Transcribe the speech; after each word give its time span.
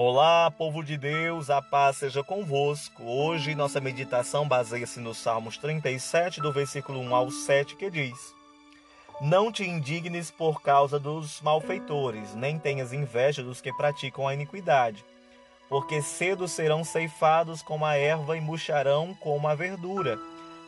Olá, 0.00 0.48
povo 0.48 0.84
de 0.84 0.96
Deus, 0.96 1.50
a 1.50 1.60
paz 1.60 1.96
seja 1.96 2.22
convosco. 2.22 3.02
Hoje 3.02 3.56
nossa 3.56 3.80
meditação 3.80 4.46
baseia-se 4.46 5.00
nos 5.00 5.18
Salmos 5.18 5.58
37, 5.58 6.40
do 6.40 6.52
versículo 6.52 7.00
1 7.00 7.16
ao 7.16 7.30
7, 7.32 7.74
que 7.74 7.90
diz: 7.90 8.32
Não 9.20 9.50
te 9.50 9.64
indignes 9.64 10.30
por 10.30 10.62
causa 10.62 11.00
dos 11.00 11.40
malfeitores, 11.40 12.32
nem 12.36 12.60
tenhas 12.60 12.92
inveja 12.92 13.42
dos 13.42 13.60
que 13.60 13.72
praticam 13.72 14.28
a 14.28 14.34
iniquidade, 14.34 15.04
porque 15.68 16.00
cedo 16.00 16.46
serão 16.46 16.84
ceifados 16.84 17.60
como 17.60 17.84
a 17.84 17.96
erva 17.96 18.36
e 18.36 18.40
murcharão 18.40 19.12
como 19.14 19.48
a 19.48 19.54
verdura. 19.56 20.16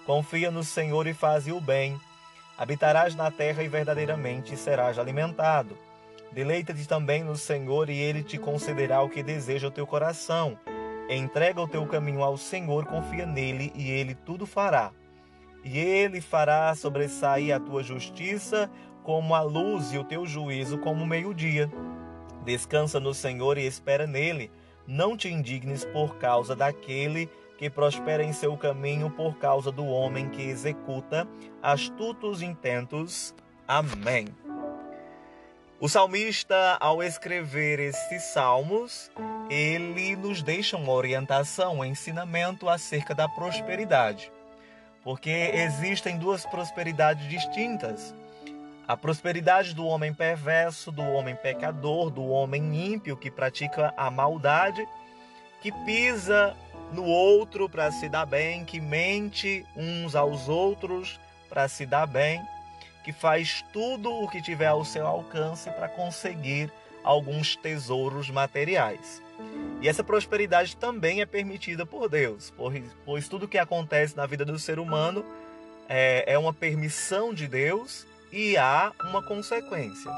Confia 0.05 0.51
no 0.51 0.65
Senhor 0.65 1.07
e 1.07 1.15
faze 1.15 1.53
o 1.53 1.61
bem. 1.61 2.01
Habitarás 2.59 3.15
na 3.15 3.31
terra 3.31 3.63
e 3.63 3.69
verdadeiramente 3.69 4.57
serás 4.57 4.99
alimentado. 4.99 5.79
Deleita-te 6.33 6.87
também 6.87 7.25
no 7.25 7.37
Senhor 7.37 7.91
e 7.91 7.99
ele 7.99 8.23
te 8.23 8.39
concederá 8.39 9.03
o 9.03 9.09
que 9.09 9.23
deseja 9.23 9.69
o 9.69 9.71
teu 9.71 9.87
coração. 9.87 10.59
Entrega 11.09 11.61
o 11.61 11.67
teu 11.67 11.85
caminho 11.87 12.23
ao 12.23 12.37
Senhor, 12.37 12.87
confia 12.87 13.27
nele 13.27 13.73
e 13.75 13.91
ele 13.91 14.15
tudo 14.15 14.47
fará. 14.47 14.93
E 15.65 15.79
ele 15.79 16.21
fará 16.21 16.73
sobressair 16.75 17.55
a 17.55 17.59
tua 17.59 17.83
justiça 17.83 18.71
como 19.03 19.35
a 19.35 19.43
luz 19.43 19.93
e 19.93 19.99
o 19.99 20.05
teu 20.05 20.25
juízo 20.25 20.79
como 20.79 21.03
o 21.03 21.07
meio-dia. 21.07 21.71
Descansa 22.45 23.01
no 23.01 23.13
Senhor 23.13 23.59
e 23.59 23.67
espera 23.67 24.07
nele. 24.07 24.53
Não 24.87 25.17
te 25.17 25.29
indignes 25.29 25.85
por 25.85 26.17
causa 26.17 26.55
daquele 26.55 27.29
que 27.59 27.69
prospera 27.69 28.23
em 28.23 28.33
seu 28.33 28.57
caminho, 28.57 29.11
por 29.11 29.37
causa 29.37 29.71
do 29.71 29.85
homem 29.85 30.31
que 30.31 30.43
executa 30.43 31.29
astutos 31.61 32.41
intentos. 32.41 33.35
Amém. 33.69 34.27
O 35.83 35.89
salmista, 35.89 36.77
ao 36.79 37.03
escrever 37.03 37.81
esses 37.81 38.23
salmos, 38.35 39.11
ele 39.49 40.15
nos 40.15 40.43
deixa 40.43 40.77
uma 40.77 40.93
orientação, 40.93 41.79
um 41.79 41.85
ensinamento 41.87 42.69
acerca 42.69 43.15
da 43.15 43.27
prosperidade. 43.27 44.31
Porque 45.03 45.31
existem 45.31 46.19
duas 46.19 46.45
prosperidades 46.45 47.27
distintas. 47.31 48.15
A 48.87 48.95
prosperidade 48.95 49.75
do 49.75 49.87
homem 49.87 50.13
perverso, 50.13 50.93
do 50.93 51.01
homem 51.01 51.35
pecador, 51.35 52.11
do 52.11 52.29
homem 52.29 52.93
ímpio 52.93 53.17
que 53.17 53.31
pratica 53.31 53.95
a 53.97 54.11
maldade, 54.11 54.87
que 55.63 55.73
pisa 55.87 56.55
no 56.93 57.05
outro 57.05 57.71
para 57.71 57.91
se 57.91 58.07
dar 58.07 58.27
bem, 58.27 58.67
que 58.67 58.83
mente 58.83 59.65
uns 59.75 60.15
aos 60.15 60.47
outros 60.47 61.19
para 61.49 61.67
se 61.69 61.87
dar 61.87 62.07
bem 62.07 62.39
que 63.05 63.13
faz 63.13 63.65
tudo 63.73 64.13
o 64.13 64.29
que 64.29 64.43
tiver 64.43 64.67
ao 64.67 64.85
seu 64.85 65.07
alcance 65.07 65.71
para 65.71 65.89
conseguir 65.89 66.71
alguns 67.03 67.57
tesouros 67.57 68.31
materiais. 68.31 69.23
E 69.81 69.89
essa 69.89 70.05
prosperidade 70.05 70.77
também 70.77 71.23
é 71.23 71.27
permitida 71.27 71.87
por 71.87 72.09
Deus, 72.09 72.53
pois 73.07 73.29
tudo 73.29 73.49
que 73.49 73.59
acontece 73.59 74.17
na 74.17 74.27
vida 74.27 74.45
do 74.45 74.59
ser 74.59 74.79
humano 74.79 75.25
é, 75.89 76.25
é 76.27 76.39
uma 76.39 76.53
permissão 76.53 77.33
de 77.33 77.49
Deus 77.49 78.07
e 78.31 78.57
há 78.57 78.93
uma 79.09 79.23
consequência. 79.23 80.11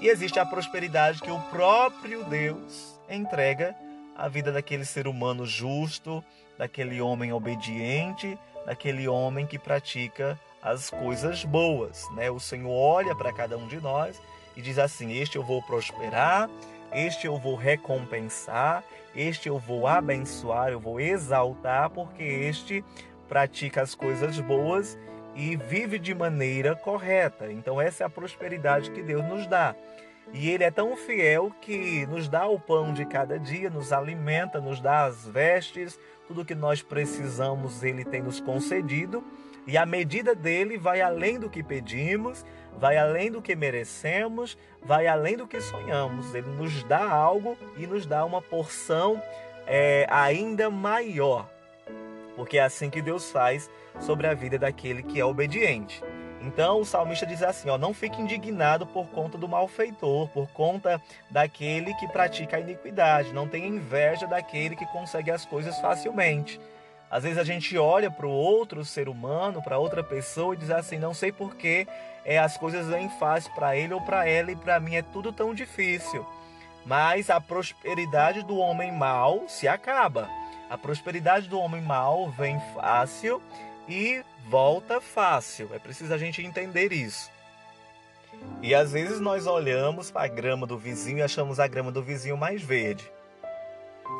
E 0.00 0.08
existe 0.08 0.38
a 0.38 0.46
prosperidade 0.46 1.20
que 1.20 1.30
o 1.30 1.40
próprio 1.42 2.24
Deus 2.24 2.98
entrega 3.10 3.74
à 4.16 4.28
vida 4.28 4.52
daquele 4.52 4.84
ser 4.84 5.06
humano 5.06 5.44
justo, 5.44 6.24
daquele 6.56 7.00
homem 7.00 7.32
obediente, 7.32 8.38
daquele 8.64 9.08
homem 9.08 9.46
que 9.46 9.58
pratica 9.58 10.38
as 10.62 10.88
coisas 10.88 11.44
boas, 11.44 12.08
né? 12.12 12.30
O 12.30 12.38
Senhor 12.38 12.70
olha 12.70 13.14
para 13.16 13.32
cada 13.32 13.58
um 13.58 13.66
de 13.66 13.80
nós 13.80 14.20
e 14.56 14.62
diz 14.62 14.78
assim: 14.78 15.12
Este 15.12 15.36
eu 15.36 15.42
vou 15.42 15.60
prosperar, 15.62 16.48
este 16.92 17.26
eu 17.26 17.36
vou 17.36 17.56
recompensar, 17.56 18.84
este 19.14 19.48
eu 19.48 19.58
vou 19.58 19.86
abençoar, 19.86 20.70
eu 20.70 20.78
vou 20.78 21.00
exaltar, 21.00 21.90
porque 21.90 22.22
este 22.22 22.84
pratica 23.28 23.82
as 23.82 23.94
coisas 23.94 24.38
boas 24.40 24.98
e 25.34 25.56
vive 25.56 25.98
de 25.98 26.14
maneira 26.14 26.76
correta. 26.76 27.50
Então, 27.50 27.80
essa 27.80 28.04
é 28.04 28.06
a 28.06 28.10
prosperidade 28.10 28.90
que 28.90 29.02
Deus 29.02 29.24
nos 29.24 29.46
dá. 29.46 29.74
E 30.32 30.50
Ele 30.50 30.64
é 30.64 30.70
tão 30.70 30.96
fiel 30.96 31.50
que 31.60 32.06
nos 32.06 32.28
dá 32.28 32.46
o 32.46 32.58
pão 32.58 32.92
de 32.92 33.04
cada 33.04 33.38
dia, 33.38 33.68
nos 33.68 33.92
alimenta, 33.92 34.60
nos 34.60 34.80
dá 34.80 35.04
as 35.04 35.26
vestes, 35.26 35.98
tudo 36.28 36.44
que 36.44 36.54
nós 36.54 36.82
precisamos, 36.82 37.82
Ele 37.82 38.04
tem 38.04 38.22
nos 38.22 38.40
concedido. 38.40 39.24
E 39.66 39.76
a 39.76 39.86
medida 39.86 40.34
dele 40.34 40.76
vai 40.76 41.00
além 41.00 41.38
do 41.38 41.48
que 41.48 41.62
pedimos, 41.62 42.44
vai 42.78 42.96
além 42.96 43.30
do 43.30 43.40
que 43.40 43.54
merecemos, 43.54 44.58
vai 44.82 45.06
além 45.06 45.36
do 45.36 45.46
que 45.46 45.60
sonhamos. 45.60 46.34
Ele 46.34 46.48
nos 46.48 46.82
dá 46.84 47.08
algo 47.08 47.56
e 47.76 47.86
nos 47.86 48.04
dá 48.06 48.24
uma 48.24 48.42
porção 48.42 49.22
é, 49.66 50.06
ainda 50.10 50.68
maior. 50.68 51.48
Porque 52.34 52.58
é 52.58 52.62
assim 52.62 52.90
que 52.90 53.02
Deus 53.02 53.30
faz 53.30 53.70
sobre 54.00 54.26
a 54.26 54.34
vida 54.34 54.58
daquele 54.58 55.02
que 55.02 55.20
é 55.20 55.24
obediente. 55.24 56.02
Então 56.40 56.80
o 56.80 56.84
salmista 56.84 57.24
diz 57.24 57.42
assim: 57.42 57.68
ó, 57.68 57.78
não 57.78 57.94
fique 57.94 58.20
indignado 58.20 58.84
por 58.86 59.06
conta 59.08 59.38
do 59.38 59.48
malfeitor, 59.48 60.28
por 60.28 60.48
conta 60.48 61.00
daquele 61.30 61.94
que 61.94 62.08
pratica 62.08 62.56
a 62.56 62.60
iniquidade, 62.60 63.32
não 63.32 63.46
tenha 63.46 63.68
inveja 63.68 64.26
daquele 64.26 64.74
que 64.74 64.86
consegue 64.86 65.30
as 65.30 65.46
coisas 65.46 65.78
facilmente. 65.78 66.60
Às 67.12 67.24
vezes 67.24 67.36
a 67.36 67.44
gente 67.44 67.76
olha 67.76 68.10
para 68.10 68.26
o 68.26 68.30
outro 68.30 68.82
ser 68.86 69.06
humano, 69.06 69.62
para 69.62 69.76
outra 69.76 70.02
pessoa 70.02 70.54
e 70.54 70.56
diz 70.56 70.70
assim: 70.70 70.96
não 70.96 71.12
sei 71.12 71.30
porquê 71.30 71.86
é, 72.24 72.38
as 72.38 72.56
coisas 72.56 72.86
vêm 72.86 73.10
fácil 73.18 73.52
para 73.52 73.76
ele 73.76 73.92
ou 73.92 74.00
para 74.00 74.26
ela 74.26 74.50
e 74.50 74.56
para 74.56 74.80
mim 74.80 74.94
é 74.94 75.02
tudo 75.02 75.30
tão 75.30 75.52
difícil. 75.52 76.26
Mas 76.86 77.28
a 77.28 77.38
prosperidade 77.38 78.42
do 78.42 78.56
homem 78.56 78.90
mau 78.90 79.44
se 79.46 79.68
acaba. 79.68 80.26
A 80.70 80.78
prosperidade 80.78 81.48
do 81.48 81.58
homem 81.58 81.82
mau 81.82 82.30
vem 82.30 82.58
fácil 82.74 83.42
e 83.86 84.24
volta 84.48 84.98
fácil. 84.98 85.68
É 85.74 85.78
preciso 85.78 86.14
a 86.14 86.18
gente 86.18 86.42
entender 86.42 86.94
isso. 86.94 87.30
E 88.62 88.74
às 88.74 88.90
vezes 88.90 89.20
nós 89.20 89.46
olhamos 89.46 90.10
para 90.10 90.24
a 90.24 90.28
grama 90.28 90.66
do 90.66 90.78
vizinho 90.78 91.18
e 91.18 91.22
achamos 91.22 91.60
a 91.60 91.66
grama 91.66 91.92
do 91.92 92.02
vizinho 92.02 92.38
mais 92.38 92.62
verde. 92.62 93.04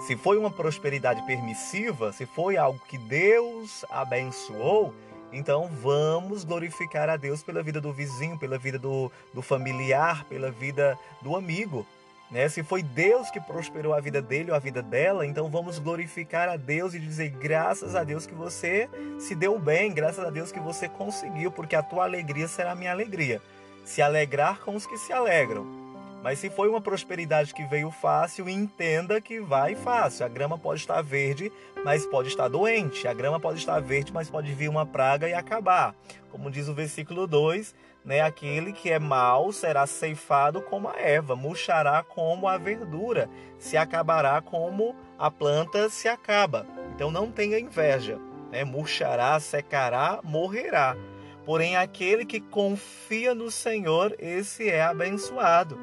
Se 0.00 0.16
foi 0.16 0.36
uma 0.36 0.50
prosperidade 0.50 1.22
permissiva, 1.26 2.12
se 2.12 2.26
foi 2.26 2.56
algo 2.56 2.80
que 2.88 2.98
Deus 2.98 3.84
abençoou, 3.88 4.92
então 5.32 5.68
vamos 5.68 6.44
glorificar 6.44 7.08
a 7.08 7.16
Deus 7.16 7.42
pela 7.42 7.62
vida 7.62 7.80
do 7.80 7.92
vizinho, 7.92 8.38
pela 8.38 8.58
vida 8.58 8.78
do, 8.78 9.10
do 9.32 9.40
familiar, 9.40 10.24
pela 10.24 10.50
vida 10.50 10.98
do 11.22 11.36
amigo. 11.36 11.86
Né? 12.30 12.48
Se 12.48 12.62
foi 12.62 12.82
Deus 12.82 13.30
que 13.30 13.40
prosperou 13.40 13.94
a 13.94 14.00
vida 14.00 14.20
dele 14.20 14.50
ou 14.50 14.56
a 14.56 14.58
vida 14.58 14.82
dela, 14.82 15.26
então 15.26 15.50
vamos 15.50 15.78
glorificar 15.78 16.48
a 16.48 16.56
Deus 16.56 16.94
e 16.94 16.98
dizer 16.98 17.28
graças 17.30 17.94
a 17.94 18.02
Deus 18.04 18.26
que 18.26 18.34
você 18.34 18.88
se 19.18 19.34
deu 19.34 19.58
bem, 19.58 19.92
graças 19.92 20.24
a 20.24 20.30
Deus 20.30 20.50
que 20.50 20.60
você 20.60 20.88
conseguiu, 20.88 21.52
porque 21.52 21.76
a 21.76 21.82
tua 21.82 22.04
alegria 22.04 22.48
será 22.48 22.72
a 22.72 22.74
minha 22.74 22.90
alegria. 22.90 23.40
Se 23.84 24.00
alegrar 24.00 24.60
com 24.60 24.74
os 24.74 24.86
que 24.86 24.96
se 24.96 25.12
alegram. 25.12 25.81
Mas 26.22 26.38
se 26.38 26.48
foi 26.48 26.68
uma 26.68 26.80
prosperidade 26.80 27.52
que 27.52 27.64
veio 27.64 27.90
fácil, 27.90 28.48
entenda 28.48 29.20
que 29.20 29.40
vai 29.40 29.74
fácil. 29.74 30.24
A 30.24 30.28
grama 30.28 30.56
pode 30.56 30.80
estar 30.80 31.02
verde, 31.02 31.50
mas 31.84 32.06
pode 32.06 32.28
estar 32.28 32.48
doente. 32.48 33.08
A 33.08 33.12
grama 33.12 33.40
pode 33.40 33.58
estar 33.58 33.80
verde, 33.80 34.12
mas 34.12 34.30
pode 34.30 34.52
vir 34.54 34.68
uma 34.68 34.86
praga 34.86 35.28
e 35.28 35.34
acabar. 35.34 35.96
Como 36.30 36.50
diz 36.50 36.68
o 36.68 36.74
versículo 36.74 37.26
2, 37.26 37.74
né, 38.04 38.20
aquele 38.20 38.72
que 38.72 38.90
é 38.90 39.00
mau 39.00 39.52
será 39.52 39.84
ceifado 39.86 40.62
como 40.62 40.88
a 40.88 40.96
erva, 40.96 41.34
murchará 41.34 42.04
como 42.04 42.46
a 42.46 42.56
verdura, 42.56 43.28
se 43.58 43.76
acabará 43.76 44.40
como 44.40 44.94
a 45.18 45.30
planta 45.30 45.88
se 45.88 46.08
acaba. 46.08 46.66
Então 46.94 47.10
não 47.10 47.32
tenha 47.32 47.58
inveja, 47.58 48.18
né? 48.50 48.64
murchará, 48.64 49.38
secará, 49.40 50.20
morrerá. 50.22 50.96
Porém, 51.44 51.76
aquele 51.76 52.24
que 52.24 52.40
confia 52.40 53.34
no 53.34 53.50
Senhor, 53.50 54.14
esse 54.20 54.68
é 54.68 54.82
abençoado. 54.82 55.76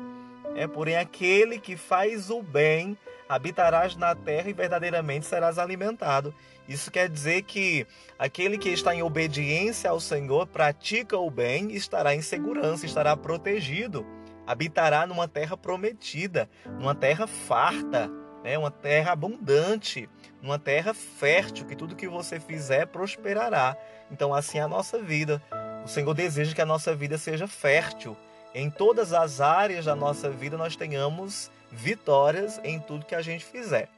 É, 0.60 0.68
porém, 0.68 0.98
aquele 0.98 1.58
que 1.58 1.78
faz 1.78 2.30
o 2.30 2.44
bem 2.44 2.98
habitarás 3.30 3.96
na 3.96 4.14
terra 4.14 4.50
e 4.50 4.54
verdadeiramente 4.54 5.26
serás 5.26 5.58
alimentado. 5.58 6.36
Isso 6.68 6.92
quer 6.92 7.08
dizer 7.08 7.44
que 7.44 7.88
aquele 8.18 8.58
que 8.58 8.68
está 8.68 8.94
em 8.94 9.02
obediência 9.02 9.90
ao 9.90 10.02
Senhor, 10.02 10.46
pratica 10.48 11.18
o 11.18 11.32
bem, 11.32 11.72
estará 11.72 12.14
em 12.14 12.22
segurança, 12.22 12.86
estará 12.86 13.16
protegido, 13.16 14.06
habitará 14.46 15.08
numa 15.08 15.30
terra 15.30 15.56
prometida, 15.56 16.50
numa 16.78 16.94
terra 16.94 17.26
farta, 17.26 18.12
né? 18.44 18.58
uma 18.58 18.70
terra 18.70 19.14
abundante, 19.14 20.10
numa 20.42 20.60
terra 20.60 20.94
fértil, 20.94 21.68
que 21.68 21.76
tudo 21.76 21.96
que 21.96 22.10
você 22.10 22.38
fizer 22.38 22.88
prosperará. 22.88 23.78
Então, 24.12 24.34
assim 24.34 24.58
é 24.58 24.62
a 24.64 24.68
nossa 24.68 25.02
vida. 25.02 25.42
O 25.86 25.88
Senhor 25.88 26.14
deseja 26.14 26.54
que 26.54 26.62
a 26.62 26.66
nossa 26.66 26.94
vida 26.94 27.18
seja 27.18 27.48
fértil, 27.48 28.18
em 28.54 28.70
todas 28.70 29.14
as 29.14 29.42
áreas 29.42 29.86
da 29.86 29.96
nossa 29.96 30.30
vida 30.30 30.58
nós 30.58 30.76
tenhamos 30.76 31.52
vitórias 31.72 32.60
em 32.64 32.80
tudo 32.80 33.06
que 33.06 33.16
a 33.16 33.22
gente 33.22 33.46
fizer. 33.46 33.90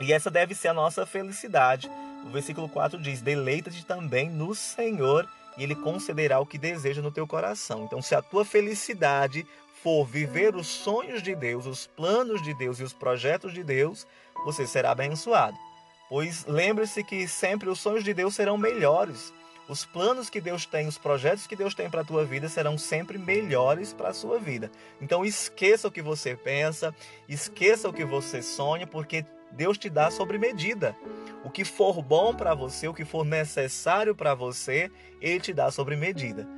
E 0.00 0.12
essa 0.12 0.30
deve 0.30 0.54
ser 0.54 0.68
a 0.68 0.74
nossa 0.74 1.04
felicidade. 1.04 1.90
O 2.24 2.30
versículo 2.30 2.68
4 2.68 3.00
diz: 3.00 3.20
Deleita-te 3.20 3.84
também 3.84 4.30
no 4.30 4.54
Senhor 4.54 5.28
e 5.56 5.62
Ele 5.62 5.74
concederá 5.74 6.40
o 6.40 6.46
que 6.46 6.56
deseja 6.56 7.02
no 7.02 7.10
teu 7.10 7.26
coração. 7.26 7.84
Então, 7.84 8.00
se 8.00 8.14
a 8.14 8.22
tua 8.22 8.44
felicidade 8.44 9.46
for 9.82 10.04
viver 10.04 10.54
os 10.54 10.66
sonhos 10.66 11.22
de 11.22 11.34
Deus, 11.34 11.66
os 11.66 11.86
planos 11.86 12.42
de 12.42 12.54
Deus 12.54 12.80
e 12.80 12.82
os 12.82 12.92
projetos 12.92 13.52
de 13.52 13.62
Deus, 13.62 14.06
você 14.44 14.66
será 14.66 14.90
abençoado. 14.92 15.56
Pois 16.08 16.44
lembre-se 16.46 17.04
que 17.04 17.26
sempre 17.28 17.68
os 17.68 17.80
sonhos 17.80 18.04
de 18.04 18.12
Deus 18.12 18.34
serão 18.34 18.56
melhores. 18.56 19.32
Os 19.70 19.84
planos 19.84 20.28
que 20.28 20.40
Deus 20.40 20.66
tem, 20.66 20.88
os 20.88 20.98
projetos 20.98 21.46
que 21.46 21.54
Deus 21.54 21.76
tem 21.76 21.88
para 21.88 22.00
a 22.00 22.04
tua 22.04 22.24
vida 22.24 22.48
serão 22.48 22.76
sempre 22.76 23.16
melhores 23.16 23.92
para 23.92 24.08
a 24.08 24.12
sua 24.12 24.36
vida. 24.36 24.68
Então 25.00 25.24
esqueça 25.24 25.86
o 25.86 25.92
que 25.92 26.02
você 26.02 26.34
pensa, 26.34 26.92
esqueça 27.28 27.88
o 27.88 27.92
que 27.92 28.04
você 28.04 28.42
sonha, 28.42 28.84
porque 28.84 29.24
Deus 29.52 29.78
te 29.78 29.88
dá 29.88 30.10
sobre 30.10 30.38
medida. 30.38 30.96
O 31.44 31.50
que 31.50 31.64
for 31.64 32.02
bom 32.02 32.34
para 32.34 32.52
você, 32.52 32.88
o 32.88 32.94
que 32.94 33.04
for 33.04 33.24
necessário 33.24 34.12
para 34.12 34.34
você, 34.34 34.90
Ele 35.20 35.38
te 35.38 35.52
dá 35.52 35.70
sobre 35.70 35.94
medida. 35.94 36.48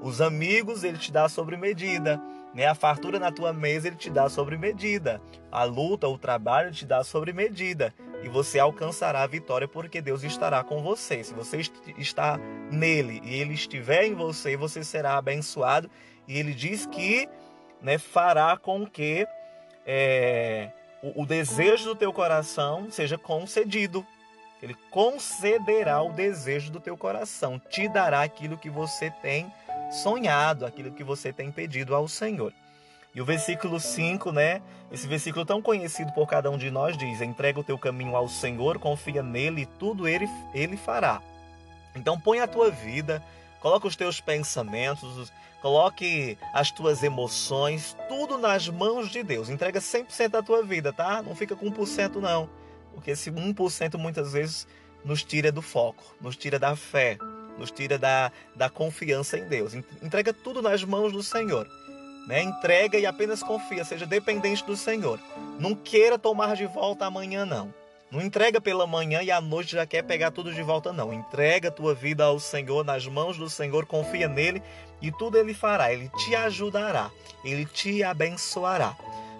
Os 0.00 0.20
amigos, 0.20 0.84
Ele 0.84 0.96
te 0.96 1.10
dá 1.10 1.28
sobre 1.28 1.56
medida. 1.56 2.22
Né? 2.54 2.66
A 2.66 2.74
fartura 2.76 3.18
na 3.18 3.32
tua 3.32 3.52
mesa, 3.52 3.88
Ele 3.88 3.96
te 3.96 4.10
dá 4.10 4.28
sobre 4.28 4.56
medida. 4.56 5.20
A 5.50 5.64
luta, 5.64 6.06
o 6.06 6.16
trabalho, 6.16 6.68
Ele 6.68 6.76
te 6.76 6.86
dá 6.86 7.02
sobre 7.02 7.32
medida 7.32 7.92
e 8.22 8.28
você 8.28 8.58
alcançará 8.58 9.22
a 9.22 9.26
vitória 9.26 9.66
porque 9.66 10.00
Deus 10.00 10.22
estará 10.22 10.62
com 10.62 10.82
você. 10.82 11.24
Se 11.24 11.32
você 11.32 11.60
está 11.96 12.38
nele 12.70 13.20
e 13.24 13.40
ele 13.40 13.54
estiver 13.54 14.04
em 14.04 14.14
você, 14.14 14.56
você 14.56 14.84
será 14.84 15.16
abençoado. 15.16 15.90
E 16.28 16.38
ele 16.38 16.52
diz 16.52 16.86
que 16.86 17.28
né, 17.80 17.98
fará 17.98 18.56
com 18.56 18.86
que 18.86 19.26
é, 19.86 20.70
o, 21.02 21.22
o 21.22 21.26
desejo 21.26 21.86
do 21.86 21.94
teu 21.94 22.12
coração 22.12 22.90
seja 22.90 23.16
concedido. 23.16 24.06
Ele 24.62 24.76
concederá 24.90 26.02
o 26.02 26.12
desejo 26.12 26.70
do 26.70 26.80
teu 26.80 26.96
coração, 26.96 27.58
te 27.58 27.88
dará 27.88 28.20
aquilo 28.20 28.58
que 28.58 28.68
você 28.68 29.10
tem 29.10 29.50
sonhado, 29.90 30.66
aquilo 30.66 30.92
que 30.92 31.02
você 31.02 31.32
tem 31.32 31.50
pedido 31.50 31.94
ao 31.94 32.06
Senhor. 32.06 32.52
E 33.14 33.20
o 33.20 33.24
versículo 33.24 33.80
5, 33.80 34.30
né? 34.30 34.62
Esse 34.90 35.06
versículo 35.06 35.44
tão 35.44 35.60
conhecido 35.60 36.12
por 36.12 36.26
cada 36.28 36.50
um 36.50 36.58
de 36.58 36.70
nós 36.70 36.96
diz: 36.96 37.20
entrega 37.20 37.58
o 37.58 37.64
teu 37.64 37.78
caminho 37.78 38.14
ao 38.14 38.28
Senhor, 38.28 38.78
confia 38.78 39.22
nele 39.22 39.62
e 39.62 39.66
tudo 39.66 40.06
ele, 40.06 40.28
ele 40.54 40.76
fará. 40.76 41.20
Então 41.94 42.18
põe 42.18 42.40
a 42.40 42.46
tua 42.46 42.70
vida, 42.70 43.22
coloca 43.60 43.86
os 43.86 43.96
teus 43.96 44.20
pensamentos, 44.20 45.32
coloque 45.60 46.38
as 46.52 46.70
tuas 46.70 47.02
emoções, 47.02 47.96
tudo 48.08 48.38
nas 48.38 48.68
mãos 48.68 49.10
de 49.10 49.22
Deus. 49.22 49.48
Entrega 49.48 49.80
100% 49.80 50.28
da 50.28 50.42
tua 50.42 50.62
vida, 50.62 50.92
tá? 50.92 51.20
Não 51.22 51.34
fica 51.34 51.56
com 51.56 51.70
1% 51.70 52.16
não. 52.16 52.48
Porque 52.94 53.12
esse 53.12 53.30
1% 53.30 53.96
muitas 53.96 54.32
vezes 54.32 54.66
nos 55.04 55.22
tira 55.22 55.50
do 55.50 55.62
foco, 55.62 56.14
nos 56.20 56.36
tira 56.36 56.58
da 56.58 56.76
fé, 56.76 57.18
nos 57.58 57.70
tira 57.70 57.98
da, 57.98 58.30
da 58.54 58.68
confiança 58.68 59.38
em 59.38 59.46
Deus. 59.48 59.74
Entrega 60.02 60.32
tudo 60.32 60.62
nas 60.62 60.84
mãos 60.84 61.12
do 61.12 61.22
Senhor. 61.22 61.68
Né? 62.26 62.42
Entrega 62.42 62.98
e 62.98 63.06
apenas 63.06 63.42
confia, 63.42 63.84
seja 63.84 64.06
dependente 64.06 64.64
do 64.64 64.76
Senhor. 64.76 65.18
Não 65.58 65.74
queira 65.74 66.18
tomar 66.18 66.54
de 66.54 66.66
volta 66.66 67.06
amanhã, 67.06 67.44
não. 67.44 67.72
Não 68.10 68.20
entrega 68.20 68.60
pela 68.60 68.88
manhã 68.88 69.22
e 69.22 69.30
à 69.30 69.40
noite 69.40 69.72
já 69.72 69.86
quer 69.86 70.02
pegar 70.02 70.32
tudo 70.32 70.52
de 70.52 70.62
volta, 70.62 70.92
não. 70.92 71.12
Entrega 71.12 71.68
a 71.68 71.72
tua 71.72 71.94
vida 71.94 72.24
ao 72.24 72.40
Senhor, 72.40 72.84
nas 72.84 73.06
mãos 73.06 73.38
do 73.38 73.48
Senhor, 73.48 73.86
confia 73.86 74.26
nele 74.26 74.60
e 75.00 75.12
tudo 75.12 75.38
ele 75.38 75.54
fará. 75.54 75.92
Ele 75.92 76.08
te 76.08 76.34
ajudará, 76.34 77.10
ele 77.44 77.64
te 77.64 78.02
abençoará. 78.02 78.96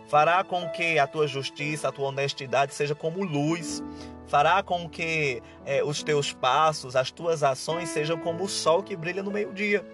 Fará 0.09 0.43
com 0.45 0.69
que 0.69 0.99
a 0.99 1.07
tua 1.07 1.27
justiça, 1.27 1.89
a 1.89 1.93
tua 1.93 2.09
honestidade 2.09 2.73
seja 2.73 2.95
como 2.95 3.25
luz. 3.25 3.83
Fará 4.29 4.63
com 4.63 4.89
que 4.89 5.43
é, 5.67 5.83
os 5.83 6.05
teus 6.05 6.33
passos, 6.33 6.95
as 6.95 7.11
tuas 7.11 7.43
ações 7.43 7.89
sejam 7.89 8.17
como 8.19 8.45
o 8.45 8.49
sol 8.49 8.85
que 8.85 8.95
brilha 8.95 9.23
no 9.23 9.33
meio-dia 9.33 9.85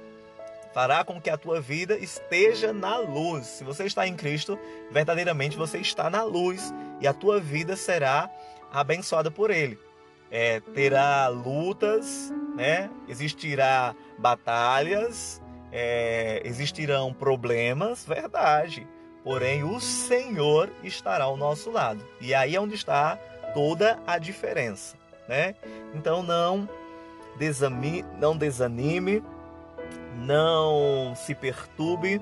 fará 0.77 1.03
com 1.03 1.19
que 1.19 1.31
a 1.31 1.39
tua 1.39 1.59
vida 1.59 1.97
esteja 1.97 2.71
na 2.71 2.99
luz. 2.99 3.47
Se 3.47 3.65
você 3.65 3.85
está 3.85 4.07
em 4.07 4.15
Cristo, 4.15 4.59
verdadeiramente 4.91 5.57
você 5.57 5.79
está 5.79 6.11
na 6.11 6.23
luz 6.23 6.71
e 7.01 7.07
a 7.07 7.15
tua 7.15 7.41
vida 7.41 7.75
será 7.75 8.31
abençoada 8.71 9.31
por 9.31 9.51
Ele. 9.51 9.79
É, 10.31 10.61
terá 10.75 11.29
lutas, 11.29 12.31
né? 12.55 12.91
existirá 13.09 13.97
batalhas, 14.19 15.41
é, 15.73 16.43
existirão 16.45 17.11
problemas, 17.11 18.05
verdade. 18.05 18.87
Porém, 19.25 19.65
o 19.65 19.81
Senhor 19.81 20.71
estará 20.85 21.25
ao 21.25 21.39
nosso 21.39 21.71
lado. 21.71 22.05
E 22.21 22.35
aí 22.35 22.55
é 22.55 22.61
onde 22.61 22.75
está 22.75 23.17
toda 23.55 23.99
a 24.07 24.19
diferença. 24.19 24.95
Né? 25.27 25.55
Então 25.95 26.23
não, 26.23 26.69
desami, 27.39 28.05
não 28.21 28.37
desanime, 28.37 29.23
não 30.17 31.15
se 31.15 31.35
perturbe, 31.35 32.21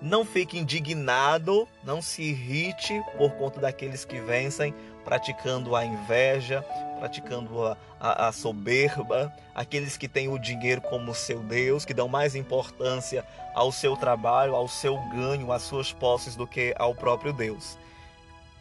não 0.00 0.24
fique 0.24 0.58
indignado, 0.58 1.66
não 1.82 2.00
se 2.00 2.22
irrite 2.22 3.02
por 3.16 3.32
conta 3.32 3.60
daqueles 3.60 4.04
que 4.04 4.20
vencem, 4.20 4.74
praticando 5.04 5.74
a 5.74 5.84
inveja, 5.84 6.64
praticando 6.98 7.64
a, 7.64 7.76
a, 7.98 8.28
a, 8.28 8.32
soberba, 8.32 9.32
aqueles 9.54 9.96
que 9.96 10.06
têm 10.06 10.28
o 10.28 10.38
dinheiro 10.38 10.80
como 10.80 11.14
seu 11.14 11.40
Deus, 11.40 11.84
que 11.84 11.94
dão 11.94 12.08
mais 12.08 12.34
importância 12.34 13.24
ao 13.54 13.72
seu 13.72 13.96
trabalho, 13.96 14.54
ao 14.54 14.68
seu 14.68 14.96
ganho, 15.10 15.50
às 15.50 15.62
suas 15.62 15.92
posses 15.92 16.36
do 16.36 16.46
que 16.46 16.74
ao 16.78 16.94
próprio 16.94 17.32
Deus. 17.32 17.78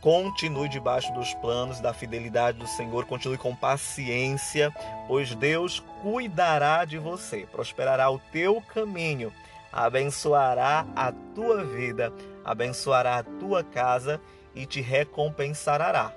Continue 0.02 0.70
debaixo 0.70 1.12
dos 1.14 1.34
planos 1.36 1.80
da 1.80 1.94
fidelidade 1.94 2.60
do 2.60 2.68
Senhor, 2.68 3.06
continue 3.06 3.38
com 3.38 3.56
paciência, 3.56 4.74
pois 5.08 5.34
Deus 5.34 5.80
cuidará 6.02 6.86
de 6.86 6.98
você, 6.98 7.48
prosperará 7.52 8.10
o 8.10 8.20
teu 8.32 8.62
caminho, 8.62 9.34
abençoará 9.74 10.86
a 10.96 11.12
tua 11.34 11.64
vida, 11.64 12.14
abençoará 12.46 13.18
a 13.18 13.24
tua 13.24 13.64
casa 13.64 14.22
e 14.54 14.66
te 14.66 14.82
recompensará. 14.82 16.14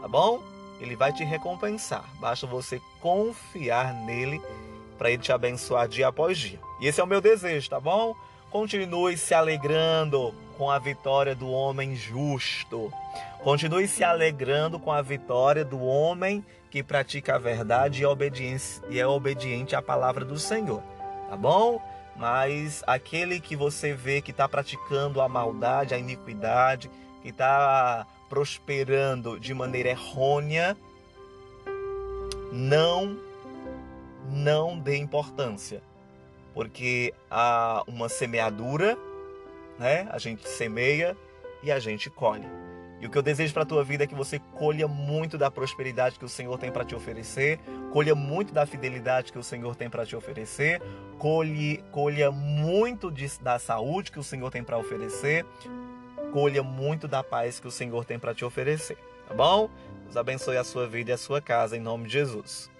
Tá 0.00 0.08
bom? 0.08 0.42
Ele 0.80 0.96
vai 0.96 1.12
te 1.12 1.22
recompensar. 1.22 2.04
Basta 2.20 2.46
você 2.46 2.80
confiar 3.00 3.94
nele 3.94 4.40
para 4.98 5.10
ele 5.10 5.22
te 5.22 5.32
abençoar 5.32 5.88
dia 5.88 6.08
após 6.08 6.36
dia. 6.36 6.58
E 6.80 6.86
esse 6.86 7.00
é 7.00 7.04
o 7.04 7.06
meu 7.06 7.20
desejo, 7.20 7.70
tá 7.70 7.78
bom? 7.78 8.14
Continue 8.50 9.16
se 9.16 9.32
alegrando 9.34 10.34
com 10.60 10.70
a 10.70 10.78
vitória 10.78 11.34
do 11.34 11.48
homem 11.48 11.96
justo. 11.96 12.92
Continue 13.42 13.88
se 13.88 14.04
alegrando 14.04 14.78
com 14.78 14.92
a 14.92 15.00
vitória 15.00 15.64
do 15.64 15.80
homem 15.80 16.44
que 16.70 16.82
pratica 16.82 17.36
a 17.36 17.38
verdade 17.38 18.02
e, 18.04 18.90
e 18.90 19.00
é 19.00 19.06
obediente 19.06 19.74
à 19.74 19.80
palavra 19.80 20.22
do 20.22 20.38
Senhor. 20.38 20.82
Tá 21.30 21.34
bom? 21.34 21.80
Mas 22.14 22.82
aquele 22.86 23.40
que 23.40 23.56
você 23.56 23.94
vê 23.94 24.20
que 24.20 24.32
está 24.32 24.46
praticando 24.46 25.22
a 25.22 25.28
maldade, 25.30 25.94
a 25.94 25.98
iniquidade, 25.98 26.90
que 27.22 27.30
está 27.30 28.06
prosperando 28.28 29.40
de 29.40 29.54
maneira 29.54 29.88
errônea, 29.88 30.76
não, 32.52 33.16
não 34.28 34.78
dê 34.78 34.98
importância, 34.98 35.80
porque 36.52 37.14
há 37.30 37.82
uma 37.86 38.10
semeadura 38.10 38.98
né? 39.80 40.06
A 40.10 40.18
gente 40.18 40.46
semeia 40.46 41.16
e 41.62 41.72
a 41.72 41.78
gente 41.78 42.10
colhe. 42.10 42.46
E 43.00 43.06
o 43.06 43.10
que 43.10 43.16
eu 43.16 43.22
desejo 43.22 43.54
para 43.54 43.62
a 43.62 43.66
tua 43.66 43.82
vida 43.82 44.04
é 44.04 44.06
que 44.06 44.14
você 44.14 44.38
colha 44.38 44.86
muito 44.86 45.38
da 45.38 45.50
prosperidade 45.50 46.18
que 46.18 46.24
o 46.24 46.28
Senhor 46.28 46.58
tem 46.58 46.70
para 46.70 46.84
te 46.84 46.94
oferecer, 46.94 47.58
colha 47.90 48.14
muito 48.14 48.52
da 48.52 48.66
fidelidade 48.66 49.32
que 49.32 49.38
o 49.38 49.42
Senhor 49.42 49.74
tem 49.74 49.88
para 49.88 50.04
te 50.04 50.14
oferecer, 50.14 50.82
colhe, 51.18 51.82
colha 51.90 52.30
muito 52.30 53.10
de, 53.10 53.26
da 53.40 53.58
saúde 53.58 54.12
que 54.12 54.18
o 54.18 54.22
Senhor 54.22 54.50
tem 54.50 54.62
para 54.62 54.76
oferecer, 54.76 55.46
colha 56.30 56.62
muito 56.62 57.08
da 57.08 57.24
paz 57.24 57.58
que 57.58 57.66
o 57.66 57.70
Senhor 57.70 58.04
tem 58.04 58.18
para 58.18 58.34
te 58.34 58.44
oferecer, 58.44 58.98
tá 59.26 59.32
bom? 59.32 59.70
Deus 60.04 60.18
abençoe 60.18 60.58
a 60.58 60.64
sua 60.64 60.86
vida 60.86 61.10
e 61.10 61.14
a 61.14 61.18
sua 61.18 61.40
casa 61.40 61.78
em 61.78 61.80
nome 61.80 62.04
de 62.04 62.12
Jesus. 62.12 62.70